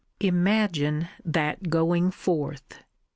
Imagine 0.19 1.09
that 1.23 1.69
going 1.69 2.09
forth! 2.09 2.79